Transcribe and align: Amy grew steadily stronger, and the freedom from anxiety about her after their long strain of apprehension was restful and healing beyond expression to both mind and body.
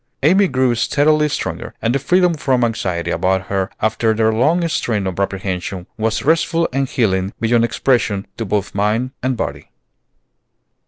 Amy 0.23 0.47
grew 0.47 0.73
steadily 0.73 1.29
stronger, 1.29 1.75
and 1.79 1.93
the 1.93 1.99
freedom 1.99 2.33
from 2.33 2.63
anxiety 2.63 3.11
about 3.11 3.49
her 3.49 3.69
after 3.79 4.15
their 4.15 4.33
long 4.33 4.67
strain 4.67 5.05
of 5.05 5.19
apprehension 5.19 5.85
was 5.95 6.23
restful 6.25 6.67
and 6.73 6.89
healing 6.89 7.33
beyond 7.39 7.63
expression 7.63 8.25
to 8.35 8.43
both 8.43 8.73
mind 8.73 9.11
and 9.21 9.37
body. 9.37 9.69